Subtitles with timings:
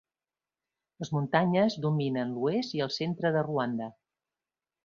[1.03, 3.95] Les muntanyes dominen l"oest i el centre de Ruanda.